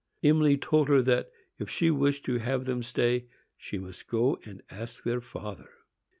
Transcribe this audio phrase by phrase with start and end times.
[0.23, 1.29] Emily told her that,
[1.59, 5.69] if she wished to have them stay, she must go and ask her father.